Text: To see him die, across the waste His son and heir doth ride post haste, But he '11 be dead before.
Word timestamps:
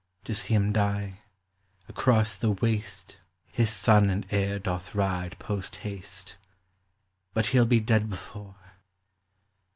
To 0.23 0.33
see 0.33 0.55
him 0.55 0.73
die, 0.73 1.19
across 1.87 2.35
the 2.35 2.49
waste 2.53 3.19
His 3.51 3.69
son 3.69 4.09
and 4.09 4.25
heir 4.31 4.57
doth 4.57 4.95
ride 4.95 5.37
post 5.37 5.75
haste, 5.85 6.37
But 7.35 7.45
he 7.45 7.59
'11 7.59 7.69
be 7.69 7.79
dead 7.81 8.09
before. 8.09 8.55